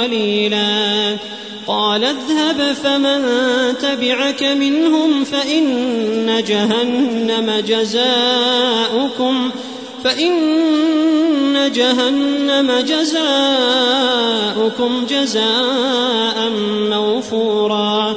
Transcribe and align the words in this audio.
قليلا. 0.00 1.16
قال 1.66 2.04
اذهب 2.04 2.72
فمن 2.84 3.22
تبعك 3.78 4.42
منهم 4.42 5.24
فإن 5.24 6.42
جهنم 6.46 7.62
جزاؤكم 7.66 9.50
فإن 10.04 11.72
جهنم 11.74 12.72
جزاؤكم 12.86 13.86
جزاء 15.10 16.50
موفورا. 16.90 18.16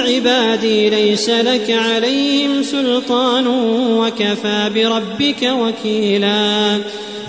عبادي 0.00 0.90
ليس 0.90 1.30
لك 1.30 1.70
عليهم 1.70 2.62
سلطان 2.62 3.46
وكفى 3.98 4.70
بربك 4.74 5.42
وكيلا. 5.42 6.78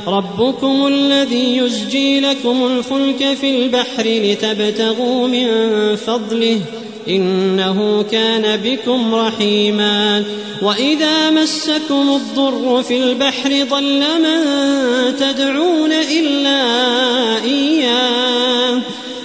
ربكم 0.07 0.87
الذي 0.87 1.57
يزجي 1.57 2.19
لكم 2.19 2.65
الفلك 2.65 3.37
في 3.41 3.49
البحر 3.49 4.03
لتبتغوا 4.05 5.27
من 5.27 5.47
فضله 5.95 6.59
إنه 7.07 8.05
كان 8.11 8.59
بكم 8.63 9.15
رحيما. 9.15 10.23
وإذا 10.61 11.29
مسكم 11.29 12.15
الضر 12.15 12.83
في 12.83 13.03
البحر 13.03 13.49
ضل 13.69 13.99
من 13.99 14.41
تدعون 15.19 15.91
إلا 15.91 16.41
إياه 16.51 17.20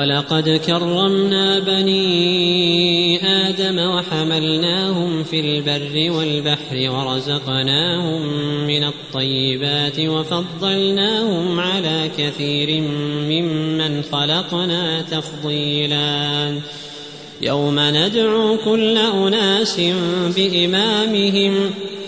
ولقد 0.00 0.60
كرمنا 0.66 1.58
بني 1.58 3.26
آدم 3.26 3.78
وحملناهم 3.78 5.24
في 5.24 5.40
البر 5.40 6.12
والبحر 6.16 6.90
ورزقناهم 6.90 8.22
من 8.66 8.84
الطيبات 8.84 10.00
وفضلناهم 10.00 11.60
على 11.60 12.10
كثير 12.18 12.80
ممن 13.28 14.02
خلقنا 14.02 15.02
تفضيلا. 15.02 16.60
يوم 17.42 17.76
ندعو 17.78 18.56
كل 18.64 18.98
أناس 18.98 19.80
بإمامهم 20.36 21.54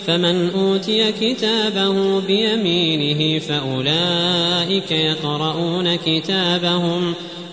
فمن 0.07 0.49
أوتي 0.49 1.11
كتابه 1.11 2.19
بيمينه 2.19 3.39
فأولئك 3.39 4.91
يقرؤون 4.91 5.95
كتابهم. 5.95 7.13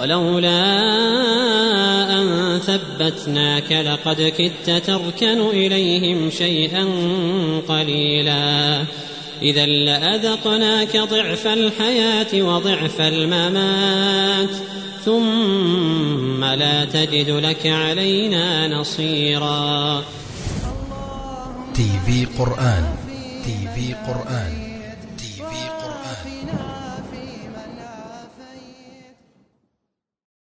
ولولا 0.00 0.60
أن 2.20 2.58
ثبتناك 2.58 3.72
لقد 3.72 4.32
كدت 4.38 4.70
تركن 4.86 5.40
إليهم 5.40 6.30
شيئا 6.30 6.84
قليلا. 7.68 8.84
إذا 9.42 9.66
لأذقناك 9.66 10.96
ضعف 10.96 11.46
الحياة 11.46 12.42
وضعف 12.42 13.00
الممات 13.00 14.50
ثم 15.04 16.44
لا 16.44 16.84
تجد 16.84 17.30
لك 17.30 17.66
علينا 17.66 18.68
نصيرا. 18.68 20.02
تي 21.74 21.90
في 22.06 22.24
قرآن 22.38 22.96
تي 23.44 23.68
في 23.74 23.94
قرآن 23.94 24.74